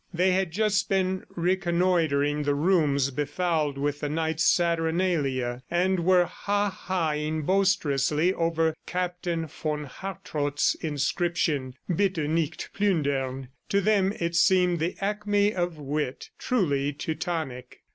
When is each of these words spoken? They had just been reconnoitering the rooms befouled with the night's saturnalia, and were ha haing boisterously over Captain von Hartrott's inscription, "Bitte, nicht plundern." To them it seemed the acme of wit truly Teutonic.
They 0.11 0.31
had 0.31 0.49
just 0.49 0.89
been 0.89 1.25
reconnoitering 1.35 2.41
the 2.41 2.55
rooms 2.55 3.11
befouled 3.11 3.77
with 3.77 3.99
the 3.99 4.09
night's 4.09 4.43
saturnalia, 4.45 5.61
and 5.69 5.99
were 5.99 6.25
ha 6.25 6.71
haing 6.87 7.43
boisterously 7.45 8.33
over 8.33 8.73
Captain 8.87 9.45
von 9.45 9.83
Hartrott's 9.83 10.73
inscription, 10.73 11.75
"Bitte, 11.87 12.27
nicht 12.27 12.71
plundern." 12.73 13.49
To 13.69 13.79
them 13.79 14.11
it 14.19 14.35
seemed 14.35 14.79
the 14.79 14.97
acme 15.01 15.53
of 15.53 15.77
wit 15.77 16.31
truly 16.39 16.93
Teutonic. 16.93 17.81